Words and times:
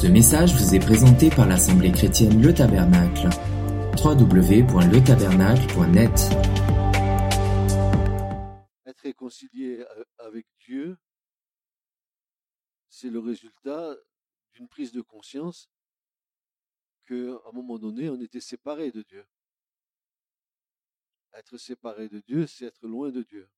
Ce 0.00 0.06
message 0.06 0.54
vous 0.54 0.74
est 0.74 0.78
présenté 0.78 1.28
par 1.28 1.46
l'Assemblée 1.46 1.92
chrétienne 1.92 2.40
Le 2.40 2.54
Tabernacle. 2.54 3.28
www.letabernacle.net 4.02 6.14
Être 8.86 9.02
réconcilié 9.02 9.80
euh, 9.80 10.04
avec 10.16 10.46
Dieu, 10.60 10.96
c'est 12.88 13.10
le 13.10 13.18
résultat 13.18 13.94
d'une 14.54 14.68
prise 14.68 14.92
de 14.92 15.02
conscience 15.02 15.70
qu'à 17.06 17.14
un 17.14 17.52
moment 17.52 17.78
donné, 17.78 18.08
on 18.08 18.18
était 18.22 18.40
séparé 18.40 18.90
de 18.92 19.02
Dieu. 19.02 19.26
Être 21.34 21.58
séparé 21.58 22.08
de 22.08 22.20
Dieu, 22.20 22.46
c'est 22.46 22.64
être 22.64 22.86
loin 22.86 23.10
de 23.10 23.22
Dieu. 23.22 23.50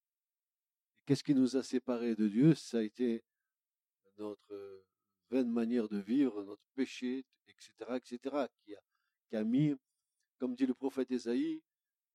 Qu'est-ce 1.07 1.23
qui 1.23 1.37
nous 1.37 1.57
a 1.57 1.63
séparés 1.63 2.17
de 2.17 2.27
Dieu? 2.27 2.57
Ça 2.57 2.79
a 2.79 2.83
été 2.83 3.23
notre 4.19 4.83
vaine 5.33 5.51
manière 5.51 5.89
de 5.89 5.99
vivre, 5.99 6.45
notre 6.45 6.63
péché, 6.75 7.25
etc., 7.49 7.73
etc., 7.97 8.47
qui 8.63 8.75
a, 8.75 8.81
qui 9.29 9.37
a 9.37 9.45
mis, 9.45 9.75
comme 10.39 10.55
dit 10.55 10.67
le 10.67 10.75
prophète 10.75 11.11
Ésaïe, 11.11 11.63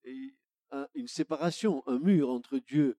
une 0.03 1.07
séparation, 1.07 1.83
un 1.87 1.97
mur 1.97 2.29
entre 2.29 2.59
Dieu 2.59 2.97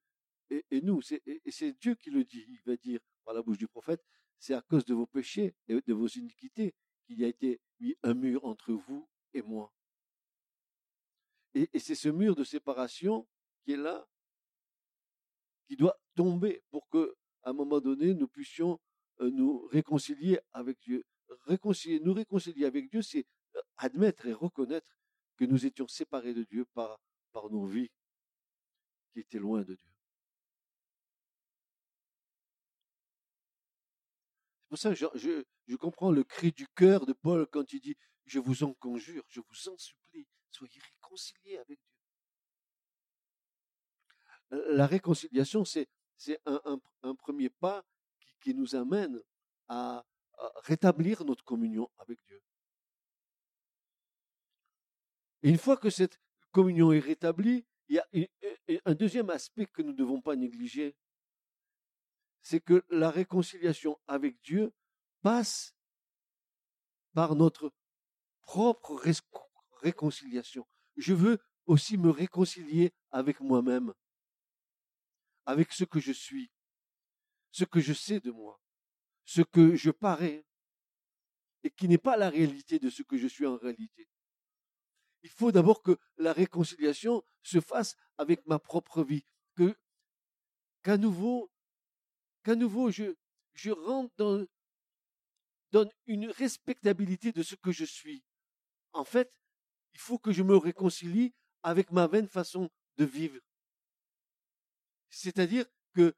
et, 0.50 0.80
nous. 0.82 1.00
Et, 1.12 1.40
et 1.44 1.50
c'est 1.50 1.72
Dieu 1.72 1.94
qui 1.94 2.10
le 2.10 2.24
dit. 2.24 2.44
Il 2.48 2.62
va 2.66 2.76
dire 2.76 3.00
par 3.24 3.34
la 3.34 3.42
bouche 3.42 3.58
du 3.58 3.68
prophète, 3.68 4.02
c'est 4.38 4.54
à 4.54 4.62
cause 4.62 4.84
de 4.84 4.94
vos 4.94 5.06
péchés 5.06 5.54
et 5.68 5.80
de 5.80 5.94
vos 5.94 6.08
iniquités 6.08 6.74
qu'il 7.06 7.20
y 7.20 7.24
a 7.24 7.28
été 7.28 7.60
mis 7.78 7.94
un 8.02 8.14
mur 8.14 8.44
entre 8.44 8.72
vous 8.72 9.08
et 9.34 9.42
moi. 9.42 9.72
Et, 11.54 11.78
c'est 11.78 11.94
ce 11.94 12.08
mur 12.08 12.34
de 12.34 12.44
séparation 12.44 13.26
qui 13.62 13.72
est 13.72 13.76
là, 13.76 14.06
qui 15.66 15.76
doit 15.76 15.98
tomber 16.14 16.62
pour 16.70 16.88
que, 16.88 17.16
à 17.42 17.50
un 17.50 17.52
moment 17.52 17.80
donné, 17.80 18.14
nous 18.14 18.28
puissions 18.28 18.80
nous 19.20 19.66
réconcilier 19.66 20.40
avec 20.52 20.78
Dieu. 20.80 21.04
Réconcilier, 21.46 22.00
nous 22.00 22.14
réconcilier 22.14 22.66
avec 22.66 22.90
Dieu, 22.90 23.02
c'est 23.02 23.26
euh, 23.56 23.60
admettre 23.76 24.26
et 24.26 24.32
reconnaître 24.32 24.96
que 25.36 25.44
nous 25.44 25.66
étions 25.66 25.88
séparés 25.88 26.34
de 26.34 26.44
Dieu 26.44 26.64
par, 26.74 26.98
nos 27.50 27.66
vies 27.66 27.90
qui 29.12 29.20
étaient 29.20 29.38
loin 29.38 29.62
de 29.62 29.74
Dieu. 29.76 29.92
C'est 34.62 34.68
pour 34.68 34.78
ça 34.78 34.90
que 34.90 34.96
je, 34.96 35.44
je, 35.68 35.76
comprends 35.76 36.10
le 36.10 36.24
cri 36.24 36.50
du 36.50 36.66
cœur 36.74 37.06
de 37.06 37.12
Paul 37.12 37.46
quand 37.46 37.72
il 37.72 37.80
dit 37.80 37.96
Je 38.26 38.40
vous 38.40 38.64
en 38.64 38.74
conjure, 38.74 39.24
je 39.28 39.40
vous 39.40 39.68
en 39.68 39.78
supplie, 39.78 40.26
soyez 40.50 40.80
réconciliés 40.80 41.58
avec 41.58 41.78
Dieu. 41.78 41.98
La 44.50 44.86
réconciliation, 44.86 45.64
c'est 45.64 45.88
un, 46.44 46.80
un, 47.02 47.14
premier 47.14 47.50
pas 47.50 47.84
qui 48.40 48.54
nous 48.54 48.74
amène 48.74 49.20
à, 49.68 50.04
rétablir 50.62 51.24
notre 51.24 51.44
communion 51.44 51.90
avec 51.98 52.18
Dieu. 52.26 52.40
Et 55.42 55.50
une 55.50 55.58
fois 55.58 55.76
que 55.76 55.90
cette 55.90 56.20
communion 56.52 56.92
est 56.92 57.00
rétablie, 57.00 57.66
il 57.88 57.96
y 57.96 57.98
a 57.98 58.08
un 58.84 58.94
deuxième 58.94 59.30
aspect 59.30 59.66
que 59.66 59.82
nous 59.82 59.92
ne 59.92 59.96
devons 59.96 60.20
pas 60.20 60.36
négliger, 60.36 60.96
c'est 62.42 62.60
que 62.60 62.84
la 62.90 63.10
réconciliation 63.10 63.98
avec 64.06 64.40
Dieu 64.42 64.72
passe 65.22 65.74
par 67.14 67.34
notre 67.34 67.72
propre 68.42 69.02
réconciliation. 69.82 70.66
Je 70.96 71.14
veux 71.14 71.38
aussi 71.66 71.98
me 71.98 72.10
réconcilier 72.10 72.92
avec 73.10 73.40
moi-même, 73.40 73.92
avec 75.46 75.72
ce 75.72 75.84
que 75.84 76.00
je 76.00 76.12
suis, 76.12 76.50
ce 77.50 77.64
que 77.64 77.80
je 77.80 77.92
sais 77.92 78.20
de 78.20 78.30
moi, 78.30 78.60
ce 79.24 79.42
que 79.42 79.74
je 79.74 79.90
parais, 79.90 80.44
et 81.64 81.70
qui 81.70 81.88
n'est 81.88 81.98
pas 81.98 82.16
la 82.16 82.30
réalité 82.30 82.78
de 82.78 82.90
ce 82.90 83.02
que 83.02 83.16
je 83.16 83.26
suis 83.26 83.46
en 83.46 83.56
réalité. 83.56 84.08
Il 85.22 85.30
faut 85.30 85.50
d'abord 85.50 85.82
que 85.82 85.98
la 86.16 86.32
réconciliation 86.32 87.24
se 87.42 87.60
fasse 87.60 87.96
avec 88.16 88.46
ma 88.46 88.58
propre 88.58 89.02
vie, 89.02 89.24
que 89.56 89.76
qu'à 90.82 90.96
nouveau, 90.96 91.50
je 92.44 93.70
rentre 93.70 94.14
dans, 94.16 94.46
dans 95.72 95.90
une 96.06 96.30
respectabilité 96.30 97.32
de 97.32 97.42
ce 97.42 97.56
que 97.56 97.72
je 97.72 97.84
suis. 97.84 98.24
En 98.92 99.04
fait, 99.04 99.32
il 99.92 99.98
faut 99.98 100.18
que 100.18 100.32
je 100.32 100.42
me 100.42 100.56
réconcilie 100.56 101.34
avec 101.62 101.90
ma 101.90 102.06
vaine 102.06 102.28
façon 102.28 102.70
de 102.96 103.04
vivre. 103.04 103.40
C'est-à-dire 105.10 105.66
que 105.94 106.14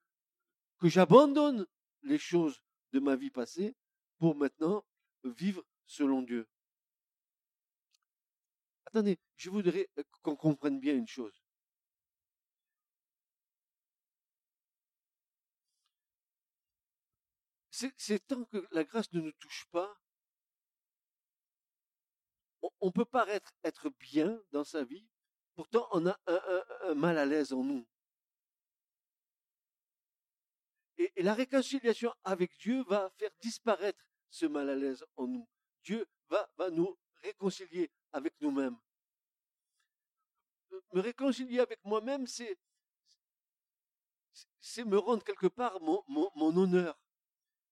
que 0.80 0.88
j'abandonne 0.88 1.66
les 2.02 2.18
choses 2.18 2.60
de 2.92 3.00
ma 3.00 3.14
vie 3.14 3.30
passée 3.30 3.76
pour 4.18 4.34
maintenant 4.34 4.84
vivre 5.24 5.64
selon 5.86 6.22
Dieu. 6.22 6.48
Attendez, 8.86 9.18
je 9.36 9.50
voudrais 9.50 9.88
euh, 9.98 10.02
qu'on 10.22 10.34
comprenne 10.34 10.80
bien 10.80 10.96
une 10.96 11.06
chose. 11.06 11.40
C'est 17.96 18.26
tant 18.26 18.44
que 18.44 18.66
la 18.72 18.84
grâce 18.84 19.10
ne 19.12 19.20
nous 19.20 19.32
touche 19.32 19.66
pas, 19.70 19.98
on, 22.80 22.92
peut 22.92 23.06
paraître 23.06 23.54
être 23.64 23.88
bien 23.88 24.38
dans 24.50 24.64
sa 24.64 24.84
vie, 24.84 25.08
pourtant 25.54 25.88
on 25.92 26.06
a 26.06 26.18
un 26.26 26.94
mal 26.94 27.16
à 27.16 27.24
l'aise 27.24 27.54
en 27.54 27.64
nous. 27.64 27.86
Et, 31.00 31.22
la 31.22 31.32
réconciliation 31.32 32.12
avec 32.24 32.58
Dieu 32.58 32.84
va 32.84 33.08
faire 33.18 33.30
disparaître 33.40 34.04
ce 34.28 34.44
mal 34.44 34.68
à 34.68 34.74
l'aise 34.74 35.02
en 35.16 35.26
nous. 35.26 35.48
Dieu 35.82 36.06
va, 36.28 36.46
nous 36.72 36.94
réconcilier 37.22 37.90
avec 38.12 38.34
nous-mêmes. 38.42 38.76
Me 40.92 41.00
réconcilier 41.00 41.60
avec 41.60 41.82
moi-même, 41.84 42.26
c'est, 42.26 42.58
me 44.84 44.98
rendre 44.98 45.24
quelque 45.24 45.46
part 45.46 45.80
mon, 45.80 46.04
honneur. 46.36 47.00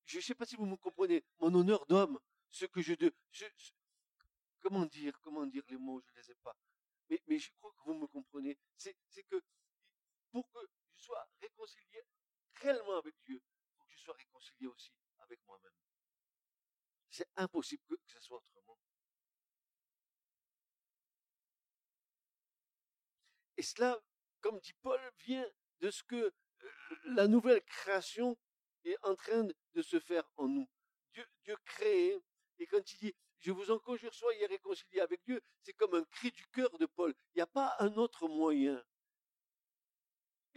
Je 0.07 0.17
ne 0.17 0.23
sais 0.23 0.35
pas 0.35 0.47
si 0.47 0.57
vous 0.57 0.65
me 0.65 0.77
comprenez, 0.77 1.23
mon 1.39 1.55
honneur 1.55 1.85
d'homme, 1.85 2.19
ce 2.51 2.65
que 2.65 2.81
je, 2.81 2.95
de, 2.95 3.13
comment 4.61 4.87
dire, 4.87 5.21
comment 5.21 5.45
dire 5.45 5.65
les 5.69 5.77
mots, 5.77 6.01
je 6.01 6.11
ne 6.13 6.17
les 6.17 6.31
ai 6.31 6.35
pas. 6.37 6.57
Mais, 7.11 7.23
mais 7.27 7.39
je 7.39 7.51
crois 7.59 7.73
que 7.73 7.83
vous 7.85 7.95
me 7.95 8.07
comprenez. 8.07 8.57
C'est 8.75 8.97
que 9.29 9.43
pour 10.31 10.51
que 10.51 10.61
je 10.95 11.03
sois 11.03 11.29
réconcilié 11.43 12.03
réellement 12.61 12.97
avec 12.99 13.15
Dieu, 13.25 13.43
faut 13.77 13.85
que 13.85 13.93
je 13.95 14.01
sois 14.01 14.15
réconcilié 14.15 14.67
aussi 14.67 14.93
avec 15.19 15.41
moi-même. 15.47 15.73
C'est 17.11 17.29
impossible 17.37 17.83
que, 17.87 17.97
ce 18.07 18.21
soit 18.21 18.39
autrement. 18.39 18.79
Et 23.57 23.63
cela, 23.63 24.01
comme 24.41 24.61
dit 24.61 24.75
Paul, 24.83 25.01
vient 25.25 25.49
de 25.81 25.91
ce 25.91 26.03
que 26.05 26.17
euh, 26.17 26.71
la 27.07 27.27
nouvelle 27.27 27.63
création 27.63 28.37
est 28.85 28.97
en 29.03 29.17
train 29.17 29.45
de 29.45 29.83
se 29.83 29.99
faire 29.99 30.25
en 30.37 30.49
nous. 30.49 30.69
Dieu, 31.13 31.27
Dieu 31.43 31.57
crée, 31.65 32.17
et 32.59 32.67
quand 32.67 32.93
il 32.93 32.99
dit 32.99 33.15
je 33.41 33.53
vous 33.53 33.71
en 33.71 33.79
conjure, 33.79 34.13
soyez 34.13 34.47
réconciliés 34.47 35.01
avec 35.01 35.23
Dieu, 35.25 35.41
c'est 35.63 35.73
comme 35.73 35.95
un 35.95 36.05
cri 36.05 36.31
du 36.33 36.45
cœur 36.49 36.77
de 36.79 36.87
Paul. 36.87 37.15
Il 37.35 37.39
n'y 37.39 37.43
a 37.43 37.47
pas 37.47 37.77
un 37.79 37.95
autre 37.97 38.27
moyen. 38.29 38.83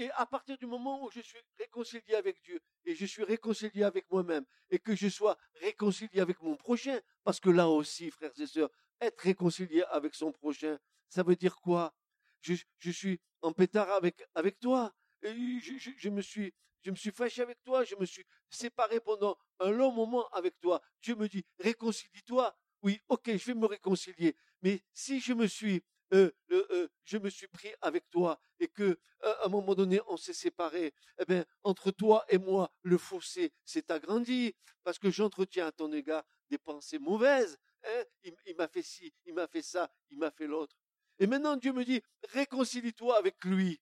Et 0.02 0.10
à 0.16 0.26
partir 0.26 0.58
du 0.58 0.66
moment 0.66 1.06
où 1.06 1.12
je 1.12 1.20
suis 1.20 1.38
réconcilié 1.60 2.16
avec 2.16 2.42
Dieu 2.42 2.60
et 2.86 2.96
je 2.96 3.06
suis 3.06 3.24
réconcilié 3.24 3.84
avec 3.84 4.10
moi-même 4.10 4.44
et 4.72 4.80
que 4.80 4.96
je 4.96 5.08
sois 5.08 5.38
réconcilié 5.62 6.22
avec 6.22 6.42
mon 6.42 6.56
prochain, 6.56 7.00
parce 7.24 7.40
que 7.40 7.52
là 7.52 7.70
aussi, 7.70 8.10
frères 8.10 8.32
et 8.40 8.48
sœurs, 8.48 8.72
être 9.00 9.20
réconcilié 9.20 9.84
avec 9.92 10.16
son 10.16 10.32
prochain, 10.32 10.80
ça 11.08 11.22
veut 11.22 11.36
dire 11.36 11.56
quoi? 11.58 11.94
Je, 12.40 12.56
suis 12.90 13.22
en 13.44 13.54
pétard 13.54 13.92
avec, 13.92 14.60
toi. 14.60 14.92
Et 15.22 15.36
je, 15.60 16.10
me 16.10 16.22
suis, 16.22 16.52
je 16.82 16.90
me 16.90 16.96
suis 16.96 17.12
fâché 17.12 17.44
avec 17.44 17.62
toi, 17.64 17.84
je 17.84 17.96
me 17.96 18.06
suis 18.06 18.26
séparé 18.50 19.00
pendant 19.02 19.38
un 19.60 19.70
long 19.70 19.92
moment 19.92 20.28
avec 20.30 20.60
toi. 20.60 20.82
Dieu 21.04 21.16
me 21.16 21.28
dit, 21.28 21.46
réconcilie-toi. 21.60 22.58
Oui, 22.82 23.00
ok, 23.08 23.38
je 23.38 23.46
vais 23.46 23.54
me 23.54 23.68
réconcilier. 23.68 24.36
Mais 24.64 24.82
si 24.96 25.20
je 25.20 25.34
me 25.34 25.46
suis 25.46 25.84
euh, 26.14 26.32
euh, 26.52 26.88
je 27.06 27.18
me 27.18 27.30
suis 27.30 27.48
pris 27.48 27.72
avec 27.82 28.10
toi 28.10 28.40
et 28.60 28.68
que 28.68 29.00
à 29.22 29.46
un 29.46 29.50
moment 29.50 29.76
donné 29.76 30.02
on 30.08 30.18
s'est 30.18 30.34
séparés, 30.34 30.94
eh 31.20 31.26
bien 31.26 31.46
entre 31.64 31.92
toi 31.92 32.26
et 32.30 32.38
moi 32.38 32.74
le 32.82 32.98
fossé 32.98 33.54
s'est 33.66 33.92
agrandi 33.92 34.56
parce 34.84 35.00
que 35.00 35.10
j'entretiens 35.10 35.68
à 35.68 35.72
ton 35.72 35.92
égard 35.94 36.24
des 36.50 36.58
pensées 36.58 37.00
mauvaises. 37.00 37.58
Hein. 37.86 38.04
Il, 38.24 38.56
m'a 38.58 38.68
fait 38.68 38.82
ci, 38.82 39.14
il 39.26 39.34
m'a 39.34 39.48
fait 39.48 39.62
ça, 39.62 39.92
il 40.10 40.18
m'a 40.18 40.32
fait 40.32 40.48
l'autre. 40.48 40.76
Et 41.20 41.28
maintenant 41.28 41.56
Dieu 41.56 41.72
me 41.72 41.86
dit 41.86 42.02
réconcilie-toi 42.30 43.18
avec 43.18 43.44
lui. 43.46 43.80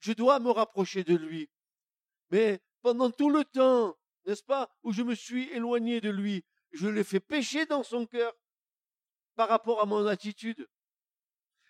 Je 0.00 0.12
dois 0.12 0.38
me 0.40 0.50
rapprocher 0.50 1.02
de 1.02 1.16
lui. 1.16 1.48
Mais 2.30 2.60
pendant 2.82 3.10
tout 3.10 3.30
le 3.30 3.44
temps, 3.44 3.96
n'est-ce 4.26 4.42
pas, 4.42 4.70
où 4.82 4.92
je 4.92 5.02
me 5.02 5.14
suis 5.14 5.48
éloigné 5.50 6.00
de 6.00 6.10
lui, 6.10 6.44
je 6.72 6.88
l'ai 6.88 7.04
fait 7.04 7.20
pécher 7.20 7.66
dans 7.66 7.82
son 7.82 8.06
cœur 8.06 8.34
par 9.36 9.48
rapport 9.48 9.80
à 9.80 9.86
mon 9.86 10.06
attitude. 10.06 10.68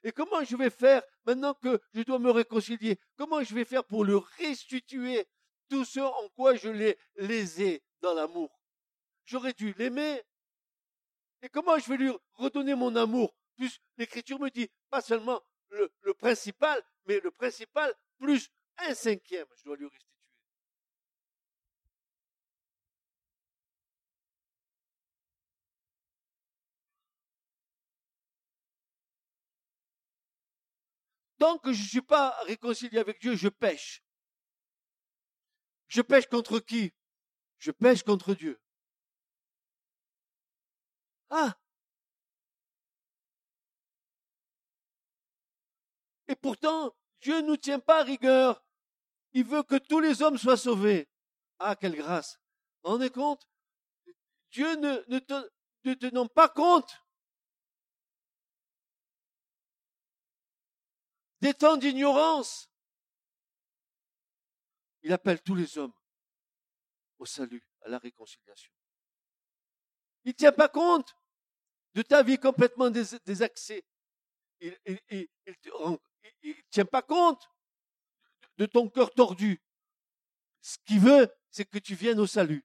Et 0.05 0.13
comment 0.13 0.45
je 0.45 0.55
vais 0.55 0.71
faire 0.71 1.03
maintenant 1.25 1.55
que 1.55 1.81
je 1.95 2.03
dois 2.03 2.19
me 2.19 2.31
réconcilier? 2.31 2.99
Comment 3.17 3.43
je 3.43 3.55
vais 3.55 3.65
faire 3.65 3.85
pour 3.85 4.05
le 4.05 4.19
restituer 4.19 5.27
tout 5.71 5.85
ce 5.85 6.01
en 6.01 6.29
quoi 6.37 6.55
je 6.55 6.69
l'ai 6.69 6.99
lésé 7.17 7.83
dans 8.03 8.13
l'amour? 8.13 8.61
J'aurais 9.25 9.55
dû 9.55 9.73
l'aimer, 9.79 10.23
Et 11.41 11.49
comment 11.49 11.79
je 11.79 11.89
vais 11.89 11.97
lui 11.97 12.13
redonner 12.35 12.75
mon 12.75 12.95
amour? 12.97 13.35
Plus 13.57 13.79
l'Écriture 13.99 14.39
me 14.39 14.51
dit, 14.51 14.69
pas 14.91 15.01
seulement 15.01 15.43
le, 15.71 15.91
le 16.03 16.15
principal, 16.15 16.83
mais 17.07 17.21
le 17.21 17.31
principal 17.31 17.93
plus 18.19 18.51
un 18.79 18.95
cinquième, 18.95 19.47
je 19.57 19.65
dois 19.65 19.77
lui 19.77 19.87
restituer. 19.87 20.14
Tant 31.39 31.59
que 31.59 31.73
je 31.73 31.83
ne 31.83 31.89
suis 31.89 32.03
pas 32.03 32.37
réconcilié 32.45 32.99
avec 32.99 33.21
Dieu, 33.21 33.35
je 33.35 33.49
pêche. 33.49 34.03
Je 35.89 36.03
pêche 36.03 36.27
contre 36.27 36.61
qui? 36.61 36.93
Je 37.59 37.71
pêche 37.71 38.03
contre 38.03 38.35
Dieu. 38.35 38.61
Ah 41.31 41.57
Et 46.29 46.37
pourtant, 46.37 46.95
Dieu 47.21 47.41
ne 47.41 47.49
nous 47.49 47.57
tient 47.57 47.81
pas 47.81 48.01
à 48.01 48.05
rigueur. 48.05 48.65
Il 49.33 49.45
veut 49.45 49.63
que 49.63 49.77
tous 49.77 50.01
les 50.01 50.23
hommes 50.23 50.39
soient 50.39 50.57
sauvés. 50.57 51.09
Ah, 51.59 51.77
quelle 51.77 51.97
grâce. 51.97 52.39
Vous 52.83 52.91
vous 52.91 52.97
rendez 52.97 53.11
compte? 53.11 53.47
Dieu 54.51 54.77
ne, 54.77 55.19
te, 55.19 55.51
ne 55.85 55.95
tenant 55.95 56.27
pas 56.27 56.49
compte 56.49 57.04
des 61.45 61.53
temps 61.53 61.77
d'ignorance. 61.77 62.71
Il 65.03 65.13
appelle 65.13 65.43
tous 65.43 65.55
les 65.55 65.77
hommes 65.77 65.93
au 67.19 67.27
salut, 67.27 67.63
à 67.83 67.89
la 67.91 67.99
réconciliation. 67.99 68.73
Il 70.25 70.29
ne 70.29 70.33
tient 70.33 70.53
pas 70.53 70.71
compte 70.71 71.15
de 71.93 72.01
ta 72.01 72.23
vie 72.23 72.39
complètement 72.39 72.89
désaxée. 72.89 73.85
Il 74.61 74.75
ne 74.87 76.63
tient 76.71 76.87
pas 76.87 77.03
compte 77.03 77.47
de 78.57 78.65
ton 78.65 78.89
cœur 78.89 79.13
tordu. 79.13 79.63
Ce 80.63 80.79
qu'il 80.87 81.01
veut, 81.01 81.29
c'est 81.51 81.67
que 81.67 81.79
tu 81.79 81.95
viennes 81.95 82.21
au 82.21 82.27
salut. 82.27 82.65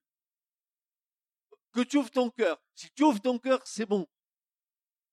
Que 1.74 1.81
tu 1.81 1.98
ouvres 1.98 2.12
ton 2.12 2.30
cœur. 2.30 2.58
Si 2.76 2.90
tu 2.92 3.04
ouvres 3.04 3.20
ton 3.20 3.40
cœur, 3.40 3.60
c'est 3.68 3.86
bon. 3.86 4.08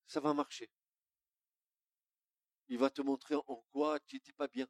Ça 0.07 0.21
va 0.21 0.33
marcher 0.33 0.71
il 2.69 2.79
va 2.79 2.91
te 2.91 3.03
montrer 3.03 3.35
en 3.35 3.65
quoi 3.73 3.99
tu 4.01 4.17
n'étais 4.17 4.33
pas 4.33 4.49
bien. 4.49 4.67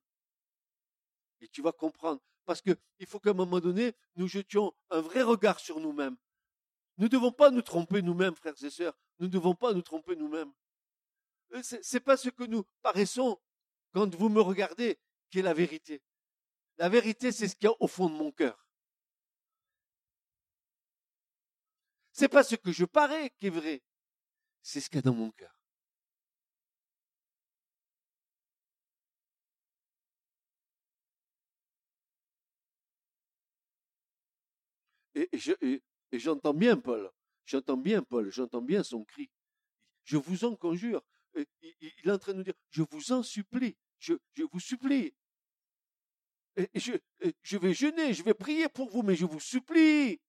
Et 1.41 1.49
tu 1.49 1.63
vas 1.63 1.73
comprendre. 1.73 2.21
Parce 2.45 2.63
qu'il 2.63 3.07
faut 3.07 3.19
qu'à 3.19 3.31
un 3.31 3.35
moment 3.35 3.61
donné, 3.61 3.95
nous 4.15 4.29
jetions 4.29 4.73
un 4.91 5.01
vrai 5.01 5.23
regard 5.23 5.59
sur 5.59 5.81
nous-mêmes. 5.81 6.17
Nous 6.99 7.05
ne 7.05 7.11
devons 7.11 7.33
pas 7.33 7.51
nous 7.51 7.63
tromper 7.63 8.03
nous-mêmes, 8.03 8.35
frères 8.37 8.63
et 8.63 8.71
sœurs. 8.71 8.97
Nous 9.19 9.27
ne 9.27 9.33
devons 9.33 9.55
pas 9.55 9.73
nous 9.73 9.83
tromper 9.83 10.17
nous-mêmes. 10.17 10.53
Euh, 11.53 11.63
Ce 11.63 11.77
n'est 11.97 12.01
pas 12.01 12.17
ce 12.17 12.31
que 12.31 12.45
nous 12.45 12.65
paraissons 12.83 13.41
quand 13.93 14.15
vous 14.15 14.29
me 14.29 14.41
regardez 14.41 14.99
qui 15.31 15.41
est 15.41 15.43
la 15.43 15.55
vérité. 15.55 16.03
La 16.79 16.89
vérité, 16.89 17.33
c'est 17.33 17.49
ce 17.49 17.57
qu'il 17.57 17.69
y 17.69 17.73
a 17.73 17.77
au 17.81 17.87
fond 17.87 18.09
de 18.09 18.15
mon 18.15 18.31
cœur. 18.31 18.67
C'est 22.13 22.29
pas 22.29 22.45
ce 22.45 22.55
que 22.55 22.73
je 22.73 22.85
parais 22.85 23.31
qui 23.39 23.49
est 23.49 23.51
vrai. 23.51 23.83
C'est 24.63 24.81
ce 24.81 24.89
qu'il 24.89 24.97
y 24.97 24.99
a 25.01 25.03
dans 25.03 25.15
mon 25.15 25.31
cœur. 25.31 25.56
Et, 35.17 35.83
j'entends 36.13 36.55
bien 36.55 36.77
Paul, 36.77 37.11
j'entends 37.47 37.77
bien 37.77 38.03
Paul, 38.03 38.31
j'entends 38.31 38.63
bien 38.63 38.83
son 38.83 39.05
cri. 39.05 39.31
Je 40.05 40.17
vous 40.17 40.45
en 40.45 40.55
conjure. 40.55 41.03
Il, 41.35 41.93
est 42.05 42.11
en 42.11 42.19
train 42.19 42.33
de 42.33 42.39
nous 42.39 42.45
dire, 42.45 42.55
je 42.71 42.83
vous 42.83 43.13
en 43.13 43.23
supplie, 43.23 43.77
je, 43.99 44.15
vous 44.53 44.61
supplie. 44.61 45.15
Je, 46.75 46.93
je 47.43 47.59
vais 47.59 47.75
jeûner, 47.75 48.15
je 48.15 48.23
vais 48.23 48.35
prier 48.35 48.69
pour 48.69 48.89
vous, 48.91 49.03
mais 49.03 49.17
je 49.17 49.25
vous 49.25 49.41
supplie. 49.41 50.21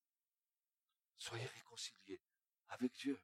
Soyez 1.18 1.46
réconciliés 1.46 2.22
avec 2.70 2.94
Dieu. 2.94 3.20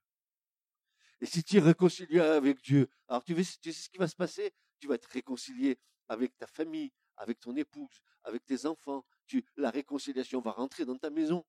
Et 1.21 1.25
si 1.25 1.44
tu 1.44 1.57
es 1.57 1.59
réconcilié 1.59 2.19
avec 2.19 2.62
Dieu, 2.62 2.89
alors 3.07 3.24
tu, 3.24 3.33
tu 3.36 3.71
sais 3.71 3.83
ce 3.83 3.89
qui 3.89 3.98
va 3.98 4.07
se 4.07 4.16
passer? 4.16 4.54
Tu 4.80 4.88
vas 4.88 4.95
être 4.95 5.06
réconcilié 5.06 5.80
avec 6.09 6.38
ta 6.38 6.48
famille, 6.48 6.92
avec 7.18 7.39
ton 7.39 7.56
épouse, 7.56 8.01
avec 8.24 8.44
tes 8.45 8.66
enfants. 8.66 9.06
Tu, 9.25 9.45
la 9.56 9.69
réconciliation 9.69 10.42
va 10.42 10.51
rentrer 10.51 10.86
dans 10.86 10.98
ta 10.98 11.09
maison. 11.09 11.45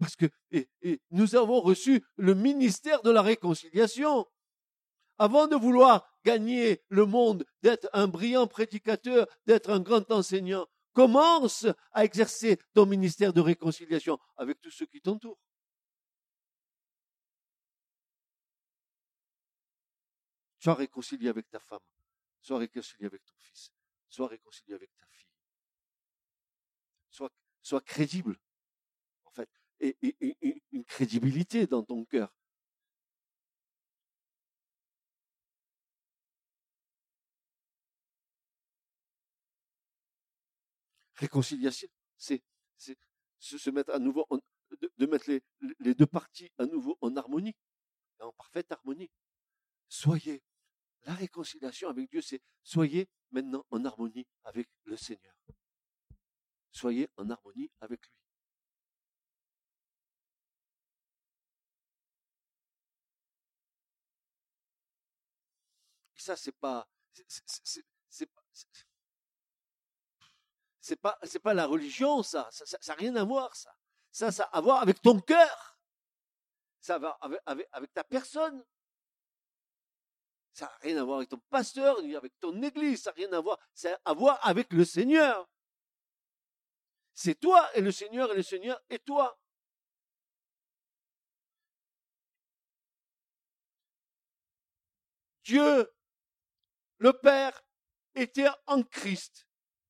Parce 0.00 0.16
que 0.16 0.26
nous 1.10 1.36
avons 1.36 1.60
reçu 1.60 2.02
le 2.16 2.34
ministère 2.34 3.02
de 3.02 3.10
la 3.10 3.20
réconciliation. 3.20 4.26
Avant 5.18 5.46
de 5.46 5.54
vouloir 5.54 6.10
gagner 6.24 6.82
le 6.88 7.04
monde, 7.04 7.44
d'être 7.62 7.86
un 7.92 8.08
brillant 8.08 8.46
prédicateur, 8.46 9.26
d'être 9.44 9.68
un 9.68 9.80
grand 9.80 10.10
enseignant, 10.10 10.66
commence 10.94 11.66
à 11.92 12.06
exercer 12.06 12.58
ton 12.72 12.86
ministère 12.86 13.34
de 13.34 13.42
réconciliation 13.42 14.18
avec 14.38 14.58
tous 14.62 14.70
ceux 14.70 14.86
qui 14.86 15.02
t'entourent. 15.02 15.38
Sois 20.60 20.74
réconcilié 20.74 21.28
avec 21.28 21.50
ta 21.50 21.60
femme, 21.60 21.78
sois 22.40 22.58
réconcilié 22.58 23.04
avec 23.04 23.22
ton 23.26 23.34
fils, 23.36 23.70
sois 24.08 24.28
réconcilié 24.28 24.74
avec 24.74 24.90
ta 24.96 25.06
fille. 25.06 25.28
Sois, 27.10 27.30
sois 27.60 27.82
crédible 27.82 28.38
et, 29.80 30.62
une 30.72 30.84
crédibilité 30.84 31.66
dans 31.66 31.82
ton 31.82 32.04
cœur. 32.04 32.32
Réconciliation, 41.14 41.88
c'est 42.16 42.42
se 43.38 43.70
mettre 43.70 43.90
à 43.90 43.98
nouveau, 43.98 44.26
de, 44.98 45.06
mettre 45.06 45.30
les, 45.30 45.42
les, 45.80 45.94
deux 45.94 46.06
parties 46.06 46.50
à 46.58 46.66
nouveau 46.66 46.96
en 47.00 47.16
harmonie, 47.16 47.54
en 48.20 48.32
parfaite 48.32 48.70
harmonie. 48.72 49.10
Soyez, 49.88 50.42
la 51.04 51.14
réconciliation 51.14 51.88
avec 51.88 52.10
Dieu, 52.10 52.20
c'est 52.20 52.42
soyez 52.62 53.08
maintenant 53.30 53.64
en 53.70 53.84
harmonie 53.84 54.26
avec 54.44 54.68
le 54.84 54.96
Seigneur. 54.96 55.34
Soyez 56.70 57.08
en 57.16 57.28
harmonie 57.30 57.70
avec 57.80 58.06
lui. 58.06 58.14
Ça, 66.20 66.36
c'est 66.36 66.52
pas, 66.52 66.86
c'est 70.80 71.38
pas, 71.38 71.54
la 71.54 71.66
religion, 71.66 72.22
ça. 72.22 72.48
Ça 72.50 72.78
n'a 72.88 72.94
rien 72.94 73.16
à 73.16 73.24
voir, 73.24 73.54
ça. 73.54 73.74
Ça, 74.12 74.32
ça 74.32 74.44
a 74.44 74.58
à 74.58 74.60
voir 74.60 74.82
avec 74.82 75.00
ton 75.02 75.20
cœur. 75.20 75.78
Ça 76.80 76.98
va 76.98 77.18
avec, 77.46 77.92
ta 77.92 78.04
personne. 78.04 78.64
Ça 80.52 80.66
n'a 80.66 80.76
rien 80.80 80.96
à 80.96 81.04
voir 81.04 81.18
avec 81.18 81.28
ton 81.28 81.40
pasteur, 81.50 81.98
avec 81.98 82.38
ton 82.40 82.60
église. 82.62 83.02
Ça 83.02 83.10
n'a 83.10 83.16
rien 83.16 83.32
à 83.32 83.40
voir. 83.40 83.58
Ça 83.74 83.94
a 84.04 84.10
à 84.10 84.14
voir 84.14 84.38
avec 84.42 84.72
le 84.72 84.84
Seigneur. 84.84 85.48
C'est 87.14 87.38
toi 87.38 87.68
et 87.76 87.82
le 87.82 87.92
Seigneur 87.92 88.32
et 88.32 88.36
le 88.36 88.42
Seigneur 88.42 88.80
et 88.88 88.98
toi. 88.98 89.38
Dieu 95.44 95.90
le 97.00 97.14
Père 97.14 97.64
était 98.14 98.48
en 98.66 98.82
Christ, 98.82 99.46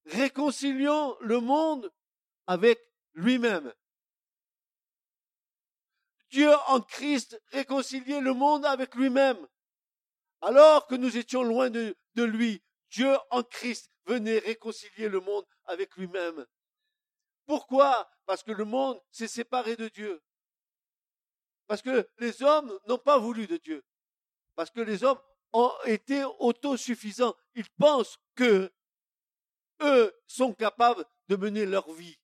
réconciliant 0.07 1.17
le 1.21 1.41
monde 1.41 1.93
avec 2.47 2.81
lui-même. 3.15 3.73
Dieu 6.31 6.53
en 6.69 6.81
Christ 6.81 7.41
réconciliait 7.49 8.21
le 8.21 8.33
monde 8.33 8.65
avec 8.65 8.95
lui-même. 8.95 9.45
Alors 10.41 10.87
que 10.87 10.95
nous 10.95 11.17
étions 11.17 11.43
loin 11.43 11.69
de, 11.69 11.97
lui, 12.17 12.63
Dieu 12.91 13.13
en 13.31 13.43
Christ 13.43 13.91
venait 14.07 14.39
réconcilier 14.39 15.09
le 15.09 15.21
monde 15.21 15.45
avec 15.65 15.97
lui-même. 15.97 16.47
Pourquoi? 17.45 18.09
Parce 18.25 18.45
que 18.45 18.53
le 18.53 18.65
monde 18.65 19.03
s'est 19.11 19.27
séparé 19.27 19.75
de 19.75 19.89
Dieu. 19.89 20.23
Parce 21.67 21.83
que 21.83 22.09
les 22.19 22.41
hommes 22.43 22.79
n'ont 22.87 22.99
pas 22.99 23.19
voulu 23.19 23.49
de 23.49 23.57
Dieu. 23.57 23.85
Parce 24.55 24.71
que 24.71 24.81
les 24.81 25.03
hommes 25.03 25.21
ont 25.53 25.73
été 25.85 26.25
autosuffisants. 26.39 27.35
Ils 27.55 27.69
pensent 27.71 28.19
que 28.35 28.73
eux 29.83 30.15
sont 30.27 30.53
capables 30.55 31.05
de 31.29 31.37
mener 31.37 31.67
leur 31.67 31.91
vie. 31.93 32.19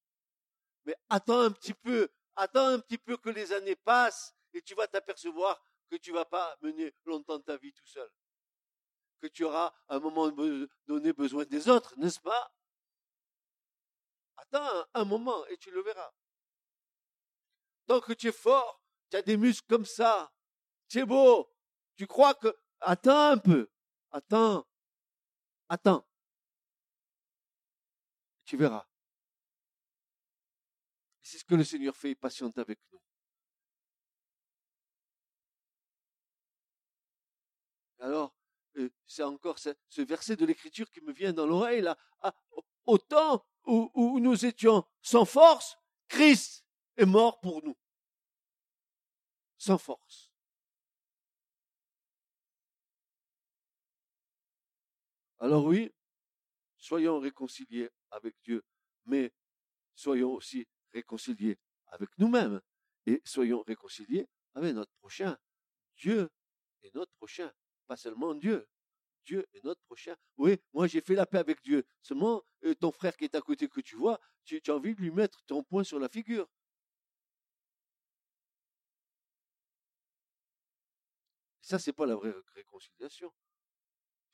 Mais 0.85 0.97
attends 1.09 1.40
un 1.40 1.50
petit 1.50 1.75
peu, 1.75 2.09
attends 2.37 2.66
un 2.66 2.78
petit 2.78 2.99
peu 2.99 3.16
que 3.16 3.30
les 3.30 3.52
années 3.52 3.76
passent 3.76 4.35
et 4.52 4.62
tu 4.62 4.75
vas 4.75 4.87
t'apercevoir 4.87 5.61
que 5.90 5.97
tu 5.97 6.12
vas 6.12 6.25
pas 6.25 6.56
mener 6.61 6.95
longtemps 7.04 7.40
ta 7.40 7.56
vie 7.56 7.73
tout 7.73 7.87
seul. 7.87 8.11
Que 9.21 9.26
tu 9.26 9.45
auras 9.45 9.73
à 9.88 9.97
un 9.97 10.00
moment 10.00 10.28
donné 10.87 11.12
besoin 11.12 11.45
des 11.45 11.68
autres, 11.68 11.95
n'est-ce 11.99 12.21
pas? 12.21 12.52
Attends 14.37 14.87
un 14.95 15.04
moment 15.04 15.47
et 15.47 15.56
tu 15.56 15.71
le 15.71 15.83
verras. 15.83 16.12
Tant 17.87 18.00
que 18.00 18.12
tu 18.12 18.28
es 18.28 18.33
fort, 18.33 18.83
tu 19.11 19.16
as 19.16 19.23
des 19.23 19.37
muscles 19.37 19.66
comme 19.68 19.87
ça, 19.87 20.33
c'est 20.88 21.04
beau. 21.04 21.50
Tu 21.97 22.06
crois 22.06 22.35
que... 22.35 22.54
Attends 22.80 23.30
un 23.33 23.38
peu. 23.38 23.68
Attends. 24.11 24.66
Attends. 25.68 26.06
Tu 28.45 28.56
verras. 28.56 28.87
C'est 31.23 31.38
ce 31.38 31.45
que 31.45 31.56
le 31.56 31.64
Seigneur 31.64 31.97
fait, 31.97 32.11
il 32.11 32.16
patiente 32.16 32.56
avec 32.59 32.78
nous. 32.92 33.00
Alors, 37.99 38.33
euh, 38.76 38.90
c'est 39.06 39.25
encore 39.25 39.59
ce, 39.59 40.00
verset 40.02 40.37
de 40.37 40.47
l'Écriture 40.47 40.90
qui 40.90 41.00
me 41.00 41.12
vient 41.12 41.33
dans 41.33 41.47
l'oreille 41.47 41.80
là. 41.80 41.99
Ah, 42.21 42.33
au 42.85 42.99
temps 42.99 43.45
où, 43.66 43.90
où 43.95 44.21
nous 44.21 44.47
étions 44.47 44.87
sans 45.02 45.25
force, 45.25 45.76
Christ 46.09 46.64
est 46.97 47.06
mort 47.06 47.40
pour 47.40 47.64
nous. 47.64 47.76
Sans 49.59 49.78
force. 49.78 50.25
Alors 55.38 55.66
oui, 55.66 55.93
soyons 56.78 57.19
réconciliés 57.19 57.90
avec 58.11 58.35
Dieu, 58.43 58.62
mais 59.05 59.33
soyons 59.95 60.33
aussi 60.33 60.66
réconciliés 60.93 61.59
avec 61.88 62.09
nous-mêmes 62.19 62.61
et 63.07 63.21
soyons 63.25 63.62
réconciliés 63.62 64.26
avec 64.55 64.75
notre 64.75 64.93
prochain. 64.99 65.37
Dieu 65.97 66.31
est 66.83 66.95
notre 66.95 67.12
prochain, 67.14 67.52
pas 67.87 67.97
seulement 67.97 68.35
Dieu. 68.35 68.66
Dieu 69.26 69.47
est 69.55 69.64
notre 69.64 69.83
prochain. 69.83 70.16
Oui, 70.37 70.57
moi 70.73 70.87
j'ai 70.87 71.00
fait 71.00 71.14
la 71.14 71.26
paix 71.26 71.38
avec 71.38 71.62
Dieu. 71.62 71.85
Seulement, 72.00 72.43
euh, 72.64 72.75
ton 72.75 72.93
frère 72.93 73.16
qui 73.16 73.25
est 73.25 73.35
à 73.35 73.40
côté 73.40 73.69
que 73.69 73.81
tu 73.81 73.97
vois, 73.97 74.21
tu, 74.45 74.62
as 74.66 74.71
envie 74.73 74.95
de 74.95 75.00
lui 75.00 75.11
mettre 75.11 75.43
ton 75.47 75.62
poing 75.64 75.85
sur 75.85 75.99
la 75.99 76.09
figure. 76.09 76.49
Ça, 81.61 81.78
c'est 81.81 81.93
pas 81.93 82.07
la 82.07 82.14
vraie 82.14 82.33
réconciliation. 82.55 83.33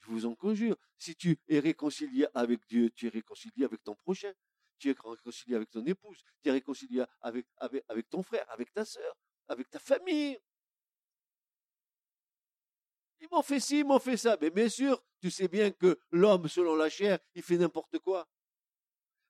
Je 0.03 0.11
vous 0.11 0.27
en 0.27 0.35
conjure. 0.35 0.77
Si 0.99 1.15
tu 1.15 1.39
es 1.49 1.59
réconcilié 1.59 2.27
avec 2.35 2.67
Dieu, 2.67 2.91
tu 2.91 3.07
es 3.07 3.09
réconcilié 3.09 3.65
avec 3.65 3.83
ton 3.83 3.95
prochain. 3.95 4.33
Tu 4.79 4.91
es 4.91 4.97
réconcilié 4.99 5.57
avec 5.57 5.71
ton 5.71 5.85
épouse. 5.87 6.23
Tu 6.43 6.49
es 6.49 6.53
réconcilié 6.53 7.05
avec, 7.21 7.47
avec, 7.59 8.11
ton 8.11 8.23
frère, 8.23 8.45
avec 8.51 8.73
ta 8.73 8.85
soeur, 8.85 9.17
avec 9.49 9.71
ta 9.71 9.79
famille. 9.79 10.39
Ils 13.21 13.29
m'ont 13.31 13.43
fait 13.43 13.61
ci, 13.61 13.79
ils 13.79 13.85
m'ont 13.85 14.01
fait 14.01 14.17
ça. 14.17 14.37
Mais 14.41 14.51
bien 14.51 14.69
sûr, 14.69 15.01
tu 15.21 15.31
sais 15.31 15.47
bien 15.47 15.71
que 15.71 16.01
l'homme, 16.11 16.49
selon 16.49 16.75
la 16.75 16.89
chair, 16.89 17.21
il 17.37 17.43
fait 17.43 17.57
n'importe 17.57 18.01
quoi. 18.01 18.29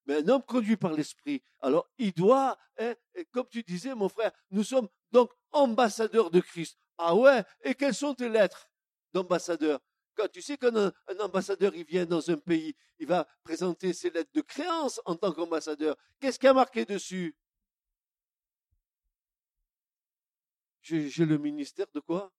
Mais 0.06 0.16
un 0.16 0.28
homme 0.28 0.42
conduit 0.42 0.76
par 0.76 0.92
l'esprit, 0.92 1.42
alors 1.60 1.88
il 1.98 2.12
doit, 2.12 2.58
hein, 2.78 2.94
comme 3.30 3.46
tu 3.48 3.62
disais, 3.62 3.94
mon 3.94 4.08
frère, 4.08 4.32
nous 4.50 4.64
sommes 4.64 4.88
donc 5.12 5.30
ambassadeurs 5.52 6.30
de 6.30 6.40
Christ. 6.40 6.76
Ah 6.98 7.14
ouais, 7.14 7.44
et 7.62 7.74
quelles 7.74 7.94
sont 7.94 8.14
tes 8.14 8.28
lettres 8.28 8.70
d'ambassadeur? 9.12 9.80
Quand 10.14 10.28
tu 10.30 10.42
sais 10.42 10.56
qu'un 10.58 10.92
ambassadeur, 11.20 11.74
il 11.74 11.84
vient 11.84 12.06
dans 12.06 12.30
un 12.30 12.36
pays, 12.36 12.74
il 12.98 13.06
va 13.06 13.26
présenter 13.42 13.92
ses 13.92 14.10
lettres 14.10 14.32
de 14.32 14.40
créance 14.40 15.00
en 15.04 15.16
tant 15.16 15.32
qu'ambassadeur. 15.32 15.96
Qu'est-ce 16.20 16.38
qui 16.38 16.46
a 16.46 16.54
marqué 16.54 16.84
dessus? 16.84 17.36
J'ai 20.82 21.24
le 21.24 21.38
ministère 21.38 21.86
de 21.94 22.00
quoi? 22.00 22.32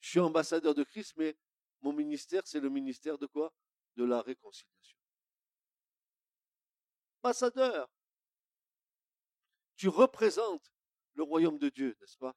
Je 0.00 0.10
suis 0.10 0.20
ambassadeur 0.20 0.74
de 0.74 0.82
Christ, 0.82 1.14
mais 1.16 1.36
mon 1.80 1.92
ministère, 1.92 2.42
c'est 2.44 2.60
le 2.60 2.68
ministère 2.68 3.18
de 3.18 3.26
quoi? 3.26 3.54
De 3.96 4.04
la 4.04 4.20
réconciliation. 4.20 4.98
Ambassadeur. 7.22 7.88
Tu 9.76 9.88
représentes 9.88 10.72
le 11.14 11.22
royaume 11.22 11.58
de 11.58 11.68
Dieu, 11.68 11.96
n'est-ce 12.00 12.18
pas? 12.18 12.34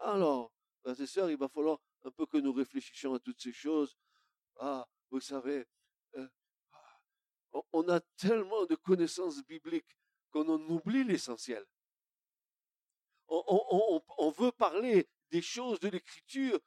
Alors, 0.00 0.52
frères 0.82 1.00
et 1.00 1.06
sœurs, 1.06 1.30
il 1.30 1.36
va 1.36 1.48
falloir 1.48 1.80
un 2.06 2.10
peu 2.12 2.24
que 2.26 2.38
nous 2.38 2.52
réfléchissions 2.52 3.14
à 3.14 3.18
toutes 3.18 3.40
ces 3.40 3.52
choses. 3.52 3.96
Ah, 4.60 4.88
vous 5.10 5.20
savez, 5.20 5.66
euh, 6.14 6.28
on 7.72 7.88
a 7.88 8.00
tellement 8.16 8.64
de 8.66 8.76
connaissances 8.76 9.44
bibliques 9.44 9.96
qu'on 10.30 10.48
en 10.48 10.60
oublie 10.70 11.04
l'essentiel. 11.04 11.64
On, 13.28 14.30
veut 14.38 14.52
parler 14.52 15.08
des 15.30 15.42
choses 15.42 15.80
de 15.80 15.88
l'Écriture 15.88 16.60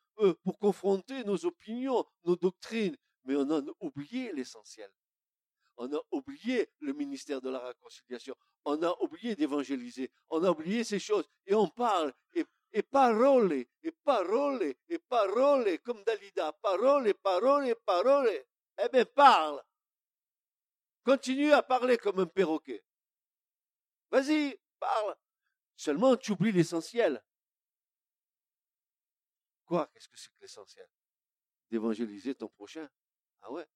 pour 0.43 0.60
confronter 0.60 1.24
nos 1.24 1.46
opinions, 1.46 2.05
nos 2.25 2.36
doctrines, 2.36 2.98
mais 3.24 3.36
on 3.38 3.50
a 3.50 3.62
oublié 3.79 4.34
l'essentiel. 4.34 4.91
On 5.77 5.93
a 5.93 6.01
oublié 6.12 6.69
le 6.81 6.91
ministère 6.91 7.39
de 7.39 7.50
la 7.50 7.60
réconciliation. 7.60 8.36
On 8.65 8.84
a 8.84 8.93
oublié 9.01 9.38
d'évangéliser. 9.38 10.12
On 10.29 10.43
a 10.43 10.51
oublié 10.51 10.84
ces 10.84 11.00
choses. 11.00 11.29
Et 11.46 11.55
on 11.55 11.69
parle. 11.69 12.13
Et 12.73 12.83
parole, 12.83 13.53
et 13.53 13.91
parole, 14.03 14.75
et 14.88 14.99
parole, 14.99 15.79
comme 15.79 16.03
Dalida, 16.03 16.51
parole, 16.53 17.13
parole, 17.15 17.75
parole. 17.85 18.29
Eh 18.81 18.89
bien, 18.89 19.05
parle. 19.05 19.61
Continue 21.03 21.51
à 21.51 21.63
parler 21.63 21.97
comme 21.97 22.19
un 22.19 22.27
perroquet. 22.27 22.83
Vas-y, 24.11 24.57
parle. 24.79 25.15
Seulement, 25.75 26.15
tu 26.17 26.31
oublies 26.33 26.51
l'essentiel. 26.51 27.23
Quoi? 29.65 29.88
Qu'est-ce 29.93 30.09
que 30.09 30.17
c'est 30.17 30.29
que 30.29 30.41
l'essentiel? 30.41 30.88
D'évangéliser 31.69 32.35
ton 32.35 32.49
prochain? 32.49 32.89
Ah 33.41 33.51
ouais? 33.51 33.67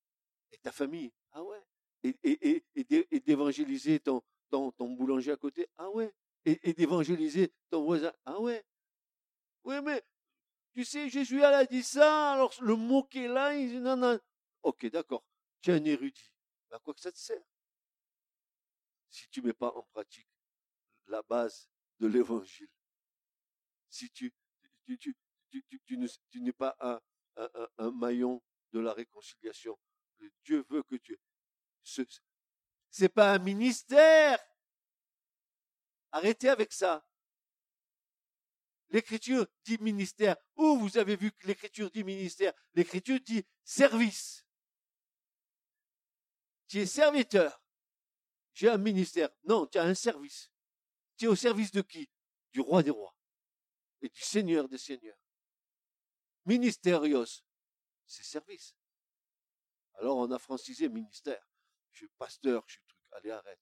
Et 0.51 0.57
ta 0.57 0.71
famille? 0.71 1.13
Ah 1.31 1.43
ouais? 1.43 1.63
Et, 2.03 3.19
d'évangéliser 3.19 3.99
ton 3.99 4.21
boulanger 4.79 5.31
à 5.31 5.37
côté? 5.37 5.67
Ah 5.77 5.89
ouais? 5.89 6.13
Et, 6.45 6.73
d'évangéliser 6.73 7.53
ton 7.69 7.83
voisin? 7.83 8.11
Ah 8.25 8.39
ouais? 8.39 8.63
Oui, 9.63 9.81
mais 9.81 10.03
tu 10.73 10.83
sais, 10.83 11.09
Jésus 11.09 11.43
a 11.43 11.65
dit 11.65 11.83
ça, 11.83 12.33
alors 12.33 12.53
le 12.61 12.75
mot 12.75 13.03
qui 13.03 13.19
est 13.19 13.27
là, 13.27 13.55
il 13.55 13.69
dit 13.69 13.79
non, 13.79 13.95
non. 13.95 14.19
Ok, 14.63 14.85
d'accord, 14.87 15.23
tu 15.61 15.71
es 15.71 15.73
un 15.73 15.85
érudit. 15.85 16.31
À 16.71 16.79
quoi 16.79 16.93
que 16.93 17.01
ça 17.01 17.11
te 17.11 17.19
sert? 17.19 17.43
Si 19.09 19.29
tu 19.29 19.41
ne 19.41 19.47
mets 19.47 19.53
pas 19.53 19.71
en 19.75 19.83
pratique 19.83 20.27
la 21.05 21.21
base 21.21 21.69
de 21.99 22.07
l'évangile, 22.07 22.69
si 23.89 24.09
tu, 24.09 24.33
tu, 24.85 24.97
tu, 24.97 25.15
tu 26.29 26.41
n'es 26.41 26.51
pas 26.51 26.75
un, 26.79 26.99
un, 27.35 27.67
un, 27.77 27.91
maillon 27.91 28.41
de 28.71 28.79
la 28.79 28.93
réconciliation, 28.93 29.77
Dieu 30.43 30.65
veut 30.69 30.81
que 30.81 30.95
tu. 30.95 31.19
Ce 31.83 32.01
n'est 32.99 33.09
pas 33.09 33.33
un 33.33 33.39
ministère. 33.39 34.39
Arrêtez 36.11 36.49
avec 36.49 36.73
ça. 36.73 37.05
L'écriture 38.93 39.47
dit 39.65 39.79
ministère. 39.79 40.37
Où 40.55 40.77
vous 40.77 40.97
avez 40.99 41.15
vu 41.15 41.31
que 41.31 41.47
l'écriture 41.47 41.89
dit 41.89 42.03
ministère? 42.03 42.53
L'écriture 42.75 43.19
dit 43.19 43.43
service. 43.63 44.45
Tu 46.67 46.79
es 46.79 46.85
serviteur. 46.85 47.59
J'ai 48.53 48.69
un 48.69 48.77
ministère. 48.77 49.29
Non, 49.45 49.65
tu 49.65 49.79
as 49.79 49.83
un 49.83 49.95
service. 49.95 50.51
Tu 51.17 51.25
es 51.25 51.27
au 51.27 51.35
service 51.35 51.71
de 51.71 51.81
qui? 51.81 52.07
Du 52.51 52.61
roi 52.61 52.83
des 52.83 52.91
rois 52.91 53.15
et 54.01 54.09
du 54.09 54.21
seigneur 54.21 54.69
des 54.69 54.77
seigneurs. 54.77 55.17
Ministérios, 56.45 57.43
c'est 58.05 58.23
service. 58.23 58.75
Alors 59.95 60.17
on 60.17 60.29
a 60.29 60.37
francisé 60.37 60.87
ministère. 60.87 61.43
Je 61.91 61.99
suis 61.99 62.09
pasteur, 62.19 62.63
je 62.67 62.73
suis 62.73 62.83
truc. 62.87 63.01
Allez, 63.11 63.31
arrête. 63.31 63.59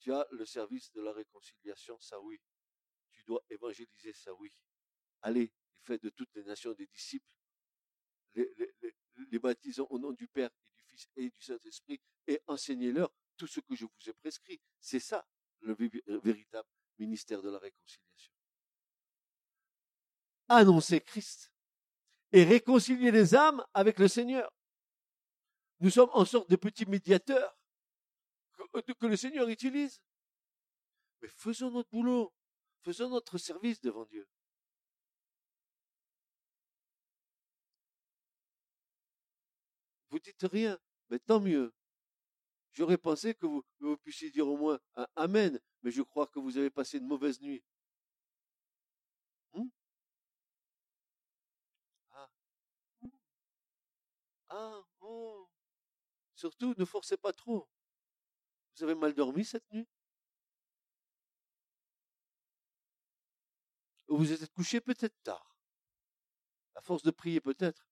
Tu 0.00 0.12
as 0.12 0.26
le 0.32 0.44
service 0.44 0.90
de 0.92 1.02
la 1.02 1.12
réconciliation, 1.12 2.00
ça 2.00 2.18
oui 2.20 2.40
doit 3.28 3.44
évangéliser 3.50 4.12
ça, 4.14 4.34
oui. 4.34 4.50
Allez, 5.22 5.52
faites 5.82 6.02
de 6.02 6.08
toutes 6.08 6.34
les 6.34 6.44
nations 6.44 6.72
des 6.72 6.86
disciples, 6.86 7.30
les, 8.34 9.38
baptisons 9.38 9.86
au 9.90 9.98
nom 9.98 10.12
du 10.12 10.26
Père 10.26 10.50
et 10.50 10.72
du 10.74 10.82
Fils 10.84 11.08
et 11.16 11.30
du 11.30 11.40
Saint-Esprit 11.40 12.00
et 12.26 12.40
enseignez-leur 12.46 13.12
tout 13.36 13.46
ce 13.46 13.60
que 13.60 13.74
je 13.74 13.84
vous 13.84 14.08
ai 14.10 14.12
prescrit. 14.14 14.60
C'est 14.80 15.00
ça 15.00 15.26
le 15.60 15.76
véritable 16.18 16.68
ministère 16.98 17.42
de 17.42 17.50
la 17.50 17.58
réconciliation. 17.58 18.32
Annoncer 20.48 21.00
Christ 21.00 21.52
et 22.32 22.44
réconcilier 22.44 23.10
les 23.10 23.34
âmes 23.34 23.64
avec 23.74 23.98
le 23.98 24.08
Seigneur. 24.08 24.50
Nous 25.80 25.90
sommes 25.90 26.10
en 26.12 26.24
sorte 26.24 26.48
de 26.48 26.56
petits 26.56 26.86
médiateurs 26.86 27.58
que, 28.72 28.92
que 28.92 29.06
le 29.06 29.16
Seigneur 29.16 29.48
utilise. 29.48 30.00
Mais 31.20 31.28
faisons 31.28 31.70
notre 31.70 31.90
boulot. 31.90 32.32
Faisons 32.82 33.10
notre 33.10 33.38
service 33.38 33.80
devant 33.80 34.04
Dieu. 34.06 34.26
Vous 40.10 40.18
dites 40.18 40.42
rien, 40.50 40.78
mais 41.10 41.18
tant 41.18 41.40
mieux. 41.40 41.72
J'aurais 42.72 42.98
pensé 42.98 43.34
que 43.34 43.46
vous, 43.46 43.64
puissiez 43.98 44.30
dire 44.30 44.48
au 44.48 44.56
moins 44.56 44.78
un 44.96 45.06
Amen, 45.16 45.60
mais 45.82 45.90
je 45.90 46.02
crois 46.02 46.26
que 46.26 46.38
vous 46.38 46.56
avez 46.56 46.70
passé 46.70 46.98
une 46.98 47.06
mauvaise 47.06 47.40
nuit. 47.40 47.62
Hmm? 49.52 49.68
ah. 52.12 52.28
ah, 54.50 54.82
oh. 55.00 55.48
Surtout, 56.34 56.74
ne 56.78 56.84
forcez 56.84 57.16
pas 57.16 57.32
trop. 57.32 57.68
Vous 58.76 58.84
avez 58.84 58.94
mal 58.94 59.12
dormi 59.12 59.44
cette 59.44 59.68
nuit? 59.72 59.88
Vous 64.08 64.32
êtes 64.32 64.50
couché 64.52 64.80
peut-être 64.80 65.22
tard. 65.22 65.56
À 66.74 66.80
force 66.80 67.02
de 67.02 67.10
prier 67.10 67.40
peut-être. 67.40 67.86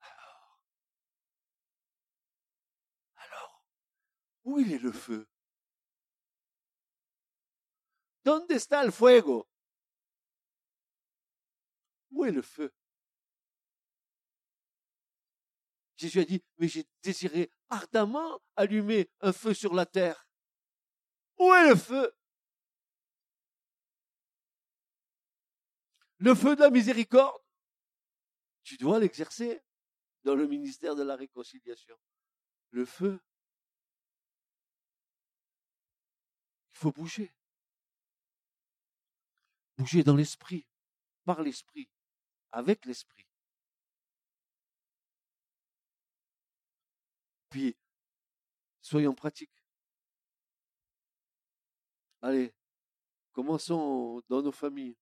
Alors, 0.00 0.60
alors, 3.16 3.62
où 4.44 4.58
il 4.60 4.72
est 4.72 4.78
le 4.78 4.92
feu? 4.92 5.26
¿Dónde 8.24 8.52
está 8.52 8.82
el 8.82 8.92
fuego? 8.92 9.48
Où 12.10 12.24
est 12.24 12.32
le 12.32 12.42
feu? 12.42 12.70
Jésus 15.98 16.20
a 16.20 16.24
dit, 16.24 16.40
mais 16.58 16.68
j'ai 16.68 16.86
désiré 17.02 17.50
ardemment 17.68 18.40
allumer 18.54 19.10
un 19.20 19.32
feu 19.32 19.52
sur 19.52 19.74
la 19.74 19.84
terre. 19.84 20.28
Où 21.38 21.52
est 21.52 21.68
le 21.68 21.76
feu? 21.76 22.16
Le 26.18 26.34
feu 26.36 26.54
de 26.54 26.60
la 26.60 26.70
miséricorde. 26.70 27.42
Tu 28.62 28.76
dois 28.76 29.00
l'exercer 29.00 29.60
dans 30.22 30.36
le 30.36 30.46
ministère 30.46 30.94
de 30.94 31.02
la 31.02 31.16
réconciliation. 31.16 31.98
Le 32.70 32.84
feu. 32.84 33.20
Il 36.70 36.76
faut 36.76 36.92
bouger. 36.92 37.34
Bouger 39.76 40.04
dans 40.04 40.16
l'esprit, 40.16 40.64
par 41.24 41.42
l'esprit, 41.42 41.88
avec 42.52 42.84
l'esprit. 42.84 43.27
Puis, 47.50 47.76
soyons 48.80 49.14
pratiques. 49.14 49.52
Allez, 52.20 52.52
commençons 53.32 54.20
dans 54.28 54.42
nos 54.42 54.52
familles. 54.52 54.96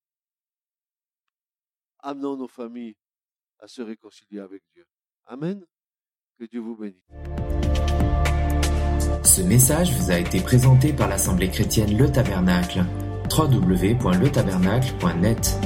Amenons 2.00 2.36
nos 2.36 2.48
familles 2.48 2.96
à 3.58 3.68
se 3.68 3.80
réconcilier 3.82 4.40
avec 4.40 4.62
Dieu. 4.74 4.86
Amen. 5.24 5.64
Que 6.38 6.44
Dieu 6.44 6.60
vous 6.60 6.76
bénisse. 6.76 7.02
Ce 9.24 9.40
message 9.42 9.92
vous 9.92 10.10
a 10.10 10.18
été 10.18 10.40
présenté 10.40 10.92
par 10.92 11.08
l'Assemblée 11.08 11.50
chrétienne 11.50 11.96
Le 11.96 12.12
Tabernacle. 12.12 12.84
www.letabernacle.net 13.30 15.58